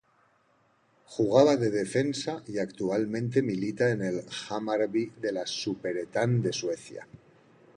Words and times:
Jugaba 1.05 1.57
de 1.57 1.69
defensa 1.69 2.41
y 2.47 2.57
actualmente 2.57 3.43
milita 3.43 3.91
en 3.91 4.01
el 4.01 4.23
Hammarby 4.49 5.13
de 5.21 5.31
la 5.31 5.45
Superettan 5.45 6.41
de 6.41 6.51
Suecia. 6.51 7.05